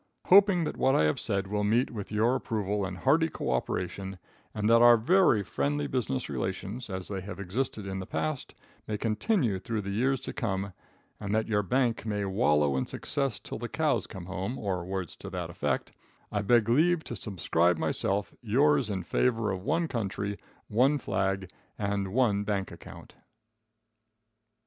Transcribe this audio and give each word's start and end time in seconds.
Hoping 0.29 0.63
that 0.63 0.77
what 0.77 0.95
I 0.95 1.03
have 1.03 1.19
said 1.19 1.45
will 1.45 1.63
meet 1.63 1.91
with 1.91 2.11
your 2.11 2.35
approval 2.35 2.85
and 2.85 2.97
hearty 2.97 3.29
cooperation, 3.29 4.17
and 4.51 4.67
that 4.67 4.81
our 4.81 4.97
very 4.97 5.43
friendly 5.43 5.85
business 5.85 6.27
relations, 6.27 6.89
as 6.89 7.07
they 7.07 7.21
have 7.21 7.39
existed 7.39 7.85
in 7.85 7.99
the 7.99 8.07
past, 8.07 8.55
may 8.87 8.97
continue 8.97 9.59
through 9.59 9.81
the 9.81 9.91
years 9.91 10.19
to 10.21 10.33
come, 10.33 10.73
and 11.19 11.35
that 11.35 11.47
your 11.47 11.61
bank 11.61 12.03
may 12.03 12.25
wallow 12.25 12.75
in 12.77 12.87
success 12.87 13.37
till 13.39 13.59
the 13.59 13.69
cows 13.69 14.07
come 14.07 14.25
home, 14.25 14.57
or 14.57 14.83
words 14.83 15.15
to 15.17 15.29
that 15.29 15.51
effect, 15.51 15.91
I 16.31 16.41
beg 16.41 16.67
leave 16.67 17.03
to 17.03 17.15
subscribe 17.15 17.77
myself, 17.77 18.33
yours 18.41 18.89
in 18.89 19.03
favor 19.03 19.51
of 19.51 19.61
one 19.61 19.87
country, 19.87 20.39
one 20.67 20.97
flag 20.97 21.51
and 21.77 22.11
one 22.11 22.43
bank 22.43 22.71
account. 22.71 23.13